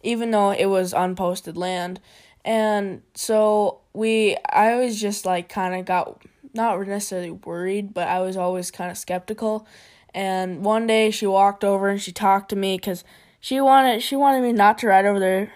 even 0.03 0.31
though 0.31 0.51
it 0.51 0.65
was 0.65 0.91
unposted 0.91 1.55
land. 1.55 2.01
And 2.43 3.01
so 3.13 3.79
we, 3.93 4.37
I 4.51 4.75
was 4.75 4.99
just 4.99 5.25
like 5.25 5.47
kind 5.47 5.73
of 5.75 5.85
got 5.85 6.21
not 6.53 6.79
necessarily 6.87 7.31
worried, 7.31 7.93
but 7.93 8.07
I 8.07 8.19
was 8.19 8.35
always 8.35 8.71
kind 8.71 8.91
of 8.91 8.97
skeptical. 8.97 9.67
And 10.13 10.63
one 10.63 10.87
day 10.87 11.11
she 11.11 11.27
walked 11.27 11.63
over 11.63 11.87
and 11.89 12.01
she 12.01 12.11
talked 12.11 12.49
to 12.49 12.55
me 12.55 12.77
because 12.77 13.03
she 13.39 13.61
wanted 13.61 14.01
she 14.01 14.15
wanted 14.15 14.41
me 14.41 14.53
not 14.53 14.79
to 14.79 14.87
ride 14.87 15.05
over 15.05 15.19
there 15.19 15.53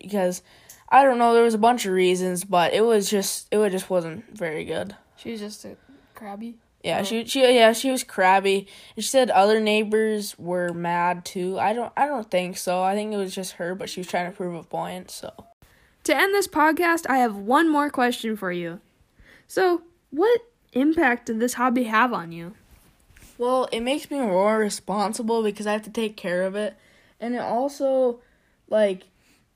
because 0.00 0.42
I 0.88 1.04
don't 1.04 1.18
know 1.18 1.32
there 1.32 1.44
was 1.44 1.54
a 1.54 1.58
bunch 1.58 1.86
of 1.86 1.92
reasons, 1.92 2.44
but 2.44 2.74
it 2.74 2.82
was 2.82 3.08
just 3.08 3.48
it 3.52 3.70
just 3.70 3.88
wasn't 3.88 4.36
very 4.36 4.64
good. 4.64 4.96
She 5.16 5.30
was 5.30 5.40
just 5.40 5.64
a 5.64 5.76
crabby. 6.14 6.56
Yeah, 6.82 7.02
she 7.02 7.26
she 7.26 7.42
yeah, 7.42 7.72
she 7.72 7.90
was 7.90 8.04
crabby. 8.04 8.66
And 8.96 9.04
she 9.04 9.10
said 9.10 9.30
other 9.30 9.60
neighbors 9.60 10.38
were 10.38 10.72
mad 10.72 11.24
too. 11.24 11.58
I 11.58 11.72
don't 11.72 11.92
I 11.96 12.06
don't 12.06 12.30
think 12.30 12.56
so. 12.56 12.82
I 12.82 12.94
think 12.94 13.12
it 13.12 13.18
was 13.18 13.34
just 13.34 13.52
her, 13.54 13.74
but 13.74 13.90
she 13.90 14.00
was 14.00 14.06
trying 14.06 14.30
to 14.30 14.36
prove 14.36 14.54
a 14.54 14.62
point, 14.62 15.10
so. 15.10 15.32
To 16.04 16.16
end 16.16 16.34
this 16.34 16.48
podcast, 16.48 17.04
I 17.10 17.18
have 17.18 17.36
one 17.36 17.70
more 17.70 17.90
question 17.90 18.34
for 18.34 18.50
you. 18.50 18.80
So, 19.46 19.82
what 20.10 20.40
impact 20.72 21.26
did 21.26 21.40
this 21.40 21.54
hobby 21.54 21.84
have 21.84 22.14
on 22.14 22.32
you? 22.32 22.54
Well, 23.36 23.68
it 23.70 23.80
makes 23.80 24.10
me 24.10 24.18
more 24.18 24.58
responsible 24.58 25.42
because 25.42 25.66
I 25.66 25.72
have 25.72 25.82
to 25.82 25.90
take 25.90 26.16
care 26.16 26.44
of 26.44 26.54
it. 26.54 26.76
And 27.20 27.34
it 27.34 27.40
also 27.40 28.20
like 28.70 29.04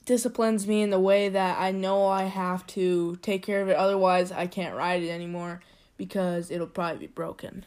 disciplines 0.04 0.66
me 0.66 0.82
in 0.82 0.90
the 0.90 1.00
way 1.00 1.30
that 1.30 1.58
I 1.58 1.70
know 1.70 2.06
I 2.06 2.24
have 2.24 2.66
to 2.68 3.16
take 3.22 3.42
care 3.42 3.62
of 3.62 3.68
it 3.68 3.76
otherwise 3.76 4.30
I 4.30 4.46
can't 4.46 4.76
ride 4.76 5.02
it 5.02 5.08
anymore 5.08 5.60
because 5.96 6.50
it'll 6.50 6.66
probably 6.66 7.06
be 7.06 7.12
broken. 7.12 7.64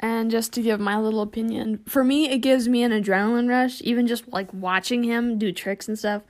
And 0.00 0.32
just 0.32 0.52
to 0.54 0.62
give 0.62 0.80
my 0.80 0.98
little 0.98 1.22
opinion, 1.22 1.80
for 1.86 2.02
me, 2.02 2.28
it 2.28 2.38
gives 2.38 2.68
me 2.68 2.82
an 2.82 2.90
adrenaline 2.90 3.48
rush, 3.48 3.80
even 3.82 4.08
just 4.08 4.26
like 4.32 4.52
watching 4.52 5.04
him 5.04 5.38
do 5.38 5.52
tricks 5.52 5.86
and 5.86 5.96
stuff. 5.96 6.22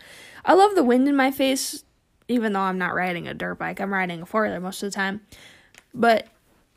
I 0.45 0.53
love 0.53 0.75
the 0.75 0.85
wind 0.85 1.09
in 1.09 1.17
my 1.17 1.31
face, 1.31 1.85
even 2.29 2.53
though 2.53 2.61
I'm 2.61 2.77
not 2.77 2.95
riding 2.95 3.27
a 3.27 3.33
dirt 3.33 3.55
bike. 3.55 3.81
I'm 3.81 3.93
riding 3.93 4.23
a 4.23 4.27
four 4.27 4.43
wheeler 4.43 4.61
most 4.61 4.83
of 4.83 4.91
the 4.91 4.95
time. 4.95 5.23
But 5.95 6.29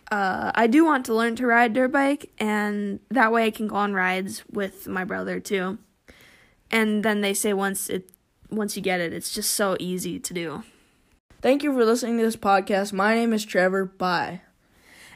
uh, 0.09 0.53
I 0.55 0.67
do 0.67 0.85
want 0.85 1.05
to 1.07 1.13
learn 1.13 1.35
to 1.37 1.47
ride 1.47 1.73
dirt 1.73 1.91
bike, 1.91 2.31
and 2.37 3.01
that 3.09 3.33
way 3.33 3.45
I 3.45 3.51
can 3.51 3.67
go 3.67 3.75
on 3.75 3.93
rides 3.93 4.43
with 4.49 4.87
my 4.87 5.03
brother 5.03 5.41
too. 5.41 5.79
And 6.71 7.03
then 7.03 7.21
they 7.21 7.33
say 7.33 7.53
once 7.53 7.89
it 7.89 8.09
once 8.49 8.77
you 8.77 8.81
get 8.81 9.01
it, 9.01 9.11
it's 9.11 9.33
just 9.33 9.51
so 9.51 9.75
easy 9.79 10.19
to 10.19 10.33
do. 10.33 10.63
Thank 11.41 11.61
you 11.63 11.73
for 11.73 11.83
listening 11.83 12.17
to 12.19 12.23
this 12.23 12.37
podcast. 12.37 12.93
My 12.93 13.15
name 13.15 13.33
is 13.33 13.45
Trevor. 13.45 13.85
Bye. 13.85 14.41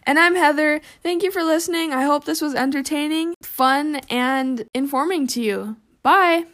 And 0.10 0.18
I'm 0.18 0.34
Heather. 0.34 0.82
Thank 1.04 1.22
you 1.22 1.30
for 1.30 1.44
listening. 1.44 1.94
I 1.94 2.02
hope 2.02 2.26
this 2.26 2.42
was 2.42 2.56
entertaining, 2.56 3.36
fun, 3.44 3.98
and 4.10 4.66
informing 4.74 5.28
to 5.28 5.40
you. 5.40 5.78
Bye. 6.02 6.46